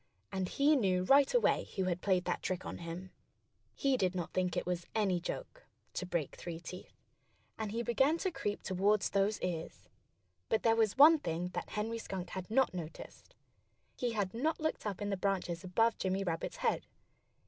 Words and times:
And 0.31 0.49
he 0.49 0.75
knew 0.75 1.03
right 1.03 1.31
away 1.31 1.67
who 1.75 1.83
had 1.83 2.01
played 2.01 2.25
that 2.25 2.41
trick 2.41 2.65
on 2.65 2.79
him. 2.79 3.11
He 3.75 3.97
did 3.97 4.15
not 4.15 4.33
think 4.33 4.57
it 4.57 4.65
was 4.65 4.87
any 4.95 5.19
joke, 5.19 5.63
to 5.93 6.07
break 6.07 6.35
three 6.35 6.59
teeth. 6.59 7.03
And 7.59 7.71
he 7.71 7.83
began 7.83 8.17
to 8.17 8.31
creep 8.31 8.63
toward 8.63 9.01
those 9.01 9.39
ears. 9.41 9.89
But 10.49 10.63
there 10.63 10.75
was 10.75 10.97
one 10.97 11.19
thing 11.19 11.49
that 11.49 11.69
Henry 11.69 11.99
Skunk 11.99 12.31
had 12.31 12.49
not 12.49 12.73
noticed. 12.73 13.35
He 13.95 14.13
had 14.13 14.33
not 14.33 14.59
looked 14.59 14.87
up 14.87 15.03
in 15.03 15.11
the 15.11 15.17
branches 15.17 15.63
above 15.63 15.99
Jimmy 15.99 16.23
Rabbit's 16.23 16.57
head. 16.57 16.87